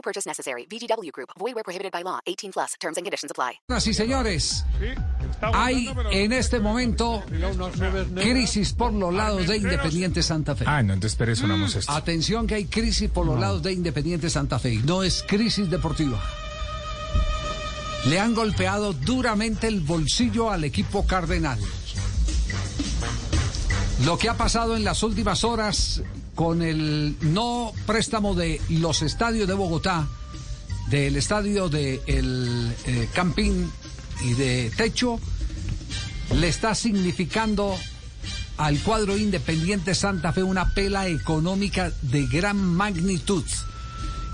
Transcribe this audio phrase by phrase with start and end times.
[0.00, 0.66] No purchase necessary.
[0.66, 1.28] VGW Group.
[1.38, 2.20] Void where prohibited by law.
[2.26, 2.74] 18 plus.
[2.80, 3.60] Terms and conditions apply.
[3.68, 4.64] Señoras y señores,
[5.52, 7.22] hay en este momento
[8.14, 10.64] crisis por los lados de Independiente Santa Fe.
[10.66, 11.92] Ah, no, entonces espere, sonamos esto.
[11.92, 14.80] Atención que hay crisis por los lados de Independiente Santa Fe.
[14.84, 16.18] No es crisis deportiva.
[18.06, 21.60] Le han golpeado duramente el bolsillo al equipo cardenal.
[24.06, 26.02] Lo que ha pasado en las últimas horas
[26.40, 30.08] con el no préstamo de los estadios de Bogotá,
[30.88, 33.70] del estadio de el eh, Campín
[34.24, 35.20] y de Techo,
[36.34, 37.76] le está significando
[38.56, 43.44] al cuadro independiente Santa Fe una pela económica de gran magnitud.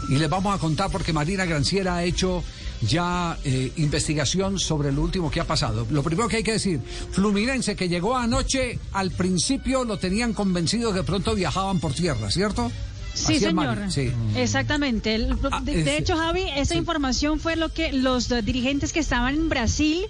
[0.09, 2.45] Y les vamos a contar porque Marina Granciera ha hecho
[2.83, 5.87] ya eh, investigación sobre lo último que ha pasado.
[5.91, 6.81] Lo primero que hay que decir,
[7.13, 12.71] Fluminense que llegó anoche, al principio lo tenían convencido que pronto viajaban por tierra, ¿cierto?
[13.15, 13.79] Sí, señor.
[13.91, 14.13] Sí.
[14.37, 15.15] Exactamente.
[15.15, 16.79] El- Ah, de, hecho, Javi, esa sí.
[16.79, 20.05] información fue lo que los dirigentes que estaban en Brasil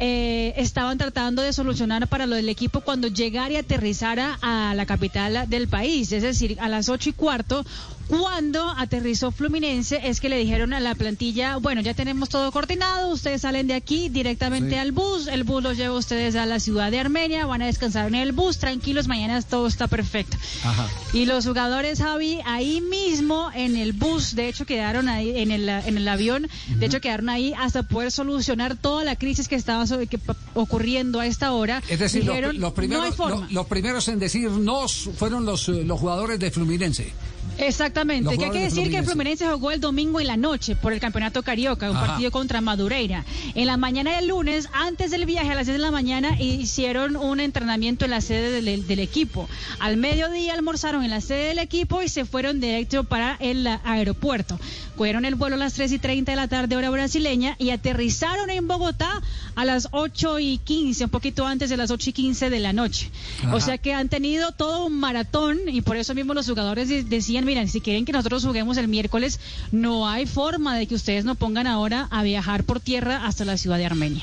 [0.00, 4.86] eh, estaban tratando de solucionar para lo del equipo cuando llegara y aterrizara a la
[4.86, 7.66] capital del país, es decir, a las ocho y cuarto.
[8.08, 13.10] Cuando aterrizó Fluminense es que le dijeron a la plantilla, bueno, ya tenemos todo coordinado,
[13.10, 14.76] ustedes salen de aquí directamente Sí.
[14.76, 17.66] al bus, el bus los lleva a ustedes a la ciudad de Armenia, van a
[17.66, 20.36] descansar en el bus, tranquilos, mañana todo está perfecto.
[20.64, 20.88] Ajá.
[21.12, 25.68] Y los jugadores, Javi, ahí mismo en el bus, de hecho quedaron ahí en el,
[25.68, 29.86] en el avión, de hecho quedaron ahí hasta poder solucionar toda la crisis que estaba
[29.86, 30.18] sobre- que
[30.54, 31.82] ocurriendo a esta hora.
[31.88, 33.46] Es decir, los, Dijeron, los primeros, no hay forma.
[33.48, 37.12] lo- los primeros en decir no fueron los, eh, los jugadores de Fluminense.
[37.58, 39.10] Exactamente, que hay que decir que Fluminense.
[39.12, 42.06] Fluminense jugó el domingo en la noche por el Campeonato Carioca, un Ajá.
[42.06, 43.24] partido contra Madureira.
[43.54, 47.16] En la mañana del lunes, antes del viaje a las 10 de la mañana, hicieron
[47.16, 49.48] un entrenamiento en la sede del, del equipo.
[49.80, 54.58] Al mediodía almorzaron en la sede del equipo y se fueron directo para el aeropuerto.
[54.96, 58.50] Cogieron el vuelo a las 3 y 30 de la tarde, hora brasileña, y aterrizaron
[58.50, 59.22] en Bogotá
[59.54, 62.72] a las 8 y 15, un poquito antes de las 8 y 15 de la
[62.72, 63.10] noche.
[63.44, 63.54] Ajá.
[63.54, 67.04] O sea que han tenido todo un maratón y por eso mismo los jugadores de-
[67.04, 69.40] decían, miren, si quieren que nosotros juguemos el miércoles,
[69.72, 73.56] no hay forma de que ustedes nos pongan ahora a viajar por tierra hasta la
[73.56, 74.22] ciudad de Armenia.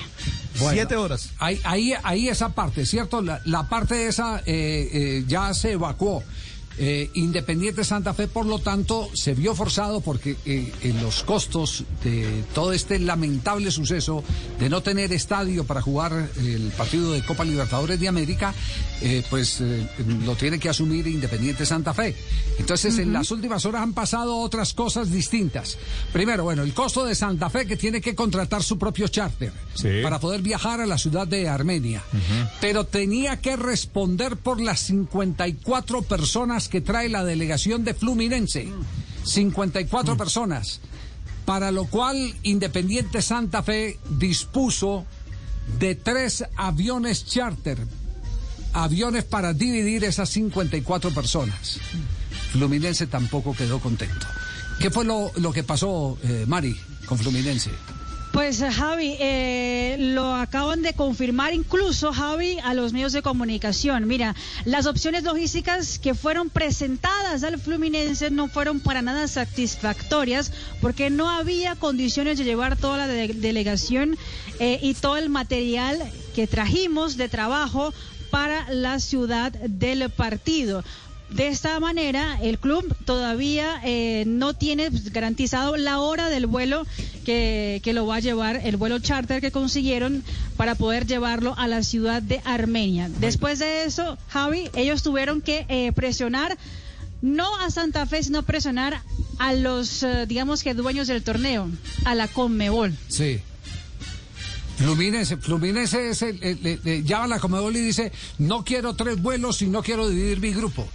[0.53, 1.31] Siete horas.
[1.39, 3.21] Ahí, ahí, ahí esa parte, ¿cierto?
[3.21, 6.23] La, la parte esa eh, eh, ya se evacuó.
[6.77, 11.83] Eh, Independiente Santa Fe, por lo tanto, se vio forzado porque eh, en los costos
[12.03, 14.23] de todo este lamentable suceso
[14.59, 18.53] de no tener estadio para jugar el partido de Copa Libertadores de América,
[19.01, 19.87] eh, pues eh,
[20.25, 22.15] lo tiene que asumir Independiente Santa Fe.
[22.59, 25.77] Entonces, en las últimas horas han pasado otras cosas distintas.
[26.11, 29.89] Primero, bueno, el costo de Santa Fe que tiene que contratar su propio charter Sí.
[30.03, 32.01] para poder viajar a la ciudad de Armenia.
[32.61, 38.67] Pero tenía que responder por las 54 personas que trae la delegación de Fluminense.
[39.23, 40.81] 54 personas.
[41.45, 45.05] Para lo cual Independiente Santa Fe dispuso
[45.79, 47.77] de tres aviones charter.
[48.73, 51.79] Aviones para dividir esas 54 personas.
[52.51, 54.27] Fluminense tampoco quedó contento.
[54.79, 56.75] ¿Qué fue lo, lo que pasó, eh, Mari,
[57.05, 57.71] con Fluminense?
[58.35, 64.05] Pues eh, Javi, eh, lo acaban de confirmar incluso Javi a los medios de comunicación.
[64.09, 64.35] Mira,
[64.65, 70.51] las opciones logísticas que fueron presentadas al Fluminense no fueron para nada satisfactorias
[70.81, 74.17] porque no había condiciones de llevar toda la de- delegación
[74.59, 75.97] eh, y todo el material
[76.35, 77.93] que trajimos de trabajo
[78.31, 80.83] para la ciudad del partido.
[81.29, 86.85] De esta manera, el club todavía eh, no tiene garantizado la hora del vuelo
[87.25, 90.23] que, que lo va a llevar, el vuelo charter que consiguieron
[90.55, 93.09] para poder llevarlo a la ciudad de Armenia.
[93.19, 96.57] Después de eso, Javi, ellos tuvieron que eh, presionar
[97.21, 99.01] no a Santa Fe, sino presionar
[99.39, 101.69] a los, eh, digamos que dueños del torneo,
[102.05, 102.95] a la Conmebol.
[103.09, 103.39] Sí.
[104.77, 108.93] Fluminense, Fluminense es el, el- el- el- llama a la Comedol y dice, no quiero
[108.95, 110.85] tres vuelos y no quiero dividir mi grupo.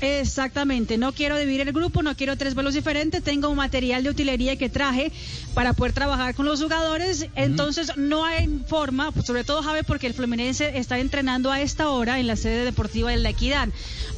[0.00, 4.08] Exactamente, no quiero dividir el grupo, no quiero tres vuelos diferentes, tengo un material de
[4.08, 5.12] utilería que traje
[5.52, 10.06] para poder trabajar con los jugadores, entonces no hay forma, pues, sobre todo Javi, porque
[10.06, 13.68] el Fluminense está entrenando a esta hora en la sede deportiva de la Equidad.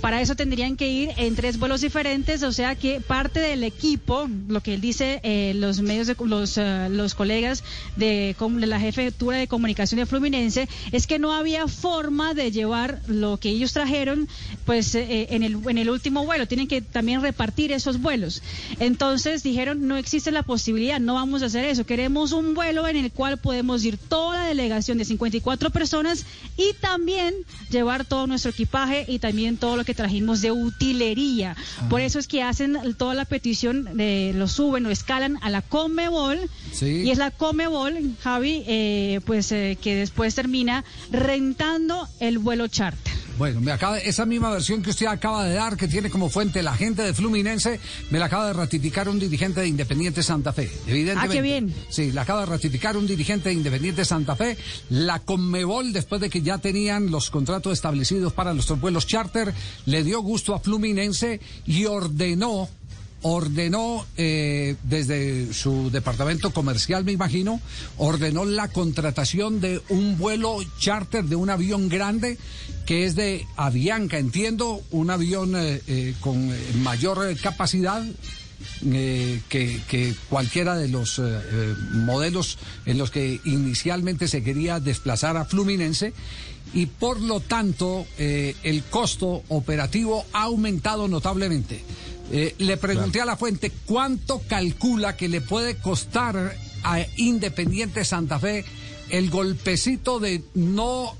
[0.00, 4.28] Para eso tendrían que ir en tres vuelos diferentes, o sea que parte del equipo,
[4.48, 7.64] lo que él dice, eh, los medios de los, eh, los colegas
[7.96, 13.00] de, de la jefatura de comunicación de Fluminense, es que no había forma de llevar
[13.08, 14.28] lo que ellos trajeron,
[14.64, 18.42] pues eh, en el en el último vuelo, tienen que también repartir esos vuelos.
[18.78, 22.96] Entonces dijeron, no existe la posibilidad, no vamos a hacer eso, queremos un vuelo en
[22.96, 26.24] el cual podemos ir toda la delegación de 54 personas
[26.56, 27.34] y también
[27.70, 31.56] llevar todo nuestro equipaje y también todo lo que trajimos de utilería.
[31.88, 35.62] Por eso es que hacen toda la petición, de, lo suben, lo escalan a la
[35.62, 36.38] Comebol
[36.72, 37.02] Sí.
[37.04, 43.11] y es la Comebol, Javi, eh, pues eh, que después termina rentando el vuelo charter.
[43.38, 46.62] Bueno, me acaba, esa misma versión que usted acaba de dar, que tiene como fuente
[46.62, 47.80] la gente de Fluminense,
[48.10, 50.70] me la acaba de ratificar un dirigente de Independiente Santa Fe.
[50.86, 51.18] Evidentemente.
[51.18, 51.74] Ah, qué bien.
[51.88, 54.56] Sí, la acaba de ratificar un dirigente de Independiente Santa Fe.
[54.90, 59.52] La Conmebol, después de que ya tenían los contratos establecidos para los vuelos charter,
[59.86, 62.68] le dio gusto a Fluminense y ordenó
[63.22, 67.60] ordenó eh, desde su departamento comercial, me imagino,
[67.96, 72.36] ordenó la contratación de un vuelo charter de un avión grande
[72.84, 76.52] que es de Avianca, entiendo, un avión eh, eh, con
[76.82, 78.04] mayor capacidad.
[79.48, 81.20] que, cualquiera de los
[81.92, 86.12] modelos en los que inicialmente se quería desplazar a Fluminense
[86.74, 91.84] y por lo tanto el costo operativo ha aumentado notablemente.
[92.32, 98.38] Eh, le pregunté a la fuente cuánto calcula que le puede costar a Independiente Santa
[98.38, 98.64] Fe
[99.10, 101.14] el golpecito de no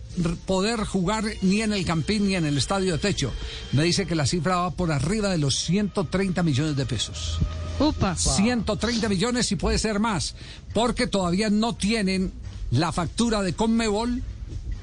[0.47, 3.31] poder jugar ni en el Campín ni en el Estadio de Techo.
[3.73, 7.38] Me dice que la cifra va por arriba de los 130 millones de pesos.
[7.79, 8.17] Upa.
[8.17, 10.35] 130 millones y puede ser más,
[10.73, 12.32] porque todavía no tienen
[12.70, 14.23] la factura de Conmebol,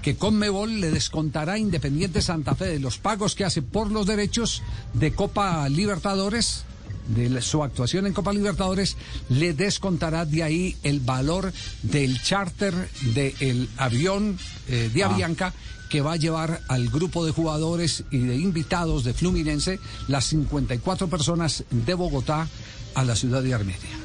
[0.01, 4.05] que Conmebol le descontará a Independiente Santa Fe de los pagos que hace por los
[4.05, 4.61] derechos
[4.93, 6.63] de Copa Libertadores,
[7.07, 8.95] de su actuación en Copa Libertadores,
[9.29, 11.51] le descontará de ahí el valor
[11.81, 12.73] del charter
[13.13, 14.37] del avión
[14.67, 15.53] eh, de Avianca
[15.89, 21.07] que va a llevar al grupo de jugadores y de invitados de Fluminense, las 54
[21.07, 22.47] personas de Bogotá,
[22.95, 23.98] a la ciudad de Armenia.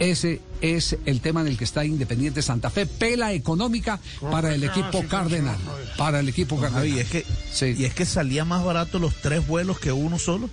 [0.00, 4.00] Ese es el tema en el que está Independiente Santa Fe, pela económica
[4.30, 5.58] para el equipo Cardenal.
[5.98, 6.88] Para el equipo Cardenal.
[6.88, 7.74] Javi, y es que Sí.
[7.78, 10.48] y es que salía más barato los tres vuelos que uno solo.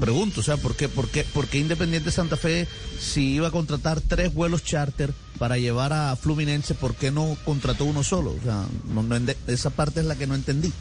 [0.00, 2.66] Pregunto, o sea, ¿por qué, por qué, por qué Independiente Santa Fe
[3.00, 7.84] si iba a contratar tres vuelos charter para llevar a Fluminense, por qué no contrató
[7.84, 8.30] uno solo?
[8.30, 10.72] O sea, no- no ende- esa parte es la que no entendí.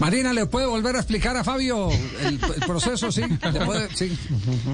[0.00, 1.88] Marina, ¿le puede volver a explicar a Fabio
[2.20, 3.12] el, el proceso?
[3.12, 3.88] Sí, ¿Le puede?
[3.94, 4.16] sí.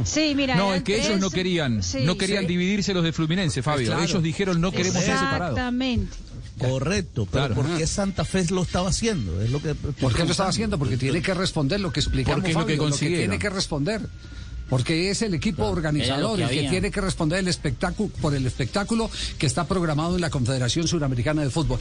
[0.05, 0.57] Sí, mira.
[0.57, 2.49] No, es que ellos no querían, Sí, no querían sí.
[2.49, 3.89] dividirse los de Fluminense, Fabio.
[3.89, 4.03] claro.
[4.03, 5.59] Ellos dijeron no queremos ser separados.
[5.59, 6.17] Exactamente.
[6.59, 7.55] Correcto, pero Claro.
[7.55, 9.41] ¿por qué Santa Fe lo estaba haciendo?
[9.41, 10.79] Es lo que ¿Por qué lo estaba haciendo?
[10.79, 14.03] Porque tiene que responder lo que explicamos, Porque es lo que Fabio, tiene que responder.
[14.69, 18.47] Porque es el equipo organizador que el que tiene que responder el espectáculo, por el
[18.47, 21.81] espectáculo que está programado en la Confederación Suramericana de Fútbol.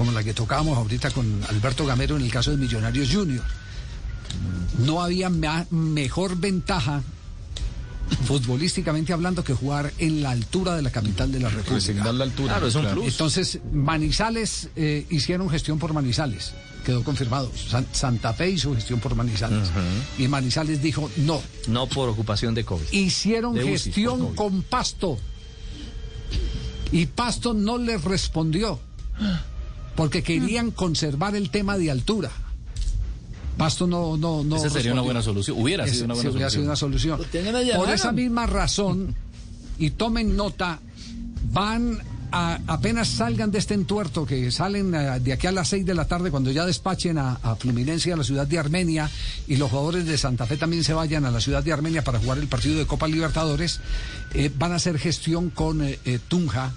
[0.00, 3.44] Como la que tocábamos ahorita con Alberto Gamero en el caso de Millonarios Junior.
[4.78, 7.02] No había mejor ventaja
[8.24, 12.12] futbolísticamente hablando que jugar en la altura de la capital de la República.
[12.14, 12.54] La altura.
[12.54, 13.08] Claro, es un plus.
[13.08, 16.52] Entonces, Manizales eh, hicieron gestión por Manizales.
[16.82, 17.52] Quedó confirmado.
[17.68, 19.68] San- Santa Fe hizo gestión por Manizales.
[20.16, 21.42] Y Manizales dijo no.
[21.68, 22.90] No por ocupación de COVID.
[22.90, 24.34] Hicieron De gestión COVID.
[24.34, 25.18] con Pasto.
[26.90, 28.80] Y Pasto no les respondió.
[29.96, 32.30] Porque querían conservar el tema de altura.
[33.56, 34.56] Pasto no, no, no.
[34.56, 35.60] Esa sería una buena solución.
[35.60, 37.18] Hubiera Ese- sido una buena hubiera sido una solución.
[37.18, 37.76] solución.
[37.76, 39.14] Por esa misma razón,
[39.78, 40.80] y tomen nota,
[41.52, 41.98] van
[42.32, 45.94] a, apenas salgan de este entuerto, que salen eh, de aquí a las 6 de
[45.94, 49.10] la tarde, cuando ya despachen a, a Fluminense a la ciudad de Armenia,
[49.48, 52.18] y los jugadores de Santa Fe también se vayan a la ciudad de Armenia para
[52.20, 53.80] jugar el partido de Copa Libertadores,
[54.32, 56.72] eh, van a hacer gestión con eh, eh, Tunja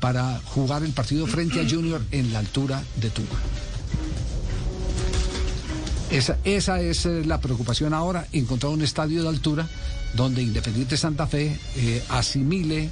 [0.00, 3.36] para jugar el partido frente a Junior en la altura de Tunja.
[6.10, 9.68] Esa, esa es eh, la preocupación ahora, encontrar un estadio de altura
[10.14, 12.90] donde Independiente Santa Fe eh, asimile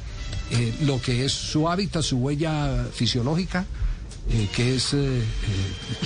[0.53, 3.67] eh, lo que es su hábitat, su huella fisiológica,
[4.55, 4.95] que es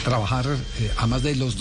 [0.04, 0.46] trabajar
[0.96, 1.58] a más de los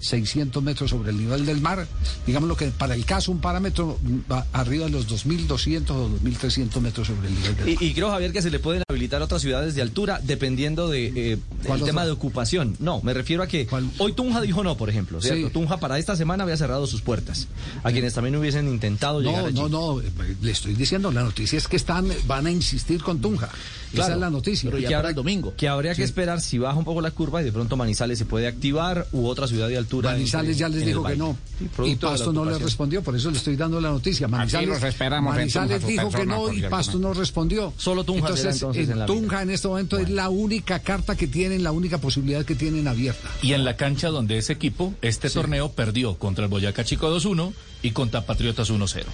[0.00, 1.86] 2.600 metros sobre el nivel del mar.
[2.26, 3.98] Digamos lo que para el caso un parámetro
[4.30, 7.82] va arriba de los 2.200 o 2.300 metros sobre el nivel del mar.
[7.82, 11.32] Y, y creo, Javier, que se le pueden habilitar otras ciudades de altura dependiendo de,
[11.32, 12.76] eh, ¿Cuál del tema de ocupación.
[12.78, 13.88] No, me refiero a que ¿Cuál?
[13.98, 15.20] hoy Tunja dijo no, por ejemplo.
[15.20, 15.46] ¿cierto?
[15.48, 15.52] Sí.
[15.52, 17.48] Tunja para esta semana había cerrado sus puertas.
[17.82, 19.56] A quienes también hubiesen intentado llegar No, allí.
[19.60, 20.04] no, no, eh,
[20.42, 23.48] le estoy diciendo, la noticia es que están, van a insistir con Tunja.
[23.92, 24.70] Esa es la noticia.
[24.70, 25.54] pero ya que para habrá, el domingo.
[25.56, 28.26] Que habría que esperar si baja un poco la curva y de pronto Manizales se
[28.26, 29.87] puede activar u otra ciudad de altura.
[29.96, 31.36] Manizales en- ya les dijo que no.
[31.58, 34.28] Sí, Y Pasto no le respondió, por eso le estoy dando la noticia.
[34.28, 37.72] Manizales, los esperamos en Manizales dijo que no y Pasto no respondió.
[37.76, 39.42] Solo Tunja Entonces, entonces en la Tunja vida.
[39.42, 43.28] en este momento es la única carta que tienen, la única posibilidad que tienen abierta.
[43.42, 47.52] Y en la cancha donde ese equipo, este torneo perdió contra el Boyacá Chico 2-1
[47.82, 49.04] y contra Patriotas 1-0.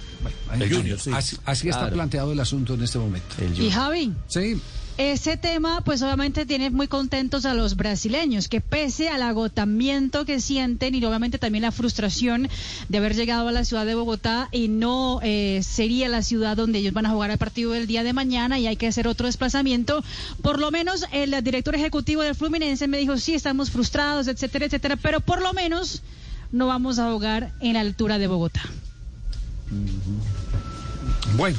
[0.59, 0.99] El Junior.
[1.13, 3.27] Así, así está planteado el asunto en este momento.
[3.39, 3.71] El Y.
[3.71, 4.61] Javi, Sí,
[4.97, 10.41] ese tema pues obviamente tiene muy contentos a los brasileños, que pese al agotamiento que
[10.41, 12.49] sienten y obviamente también la frustración
[12.89, 16.79] de haber llegado a la ciudad de Bogotá y no eh, sería la ciudad donde
[16.79, 19.27] ellos van a jugar el partido del día de mañana y hay que hacer otro
[19.27, 20.05] desplazamiento,
[20.43, 24.97] por lo menos el director ejecutivo del Fluminense me dijo, sí, estamos frustrados, etcétera, etcétera,
[24.97, 26.03] pero por lo menos
[26.53, 28.63] no vamos a jugar en la altura de Bogotá.
[31.37, 31.59] bueno.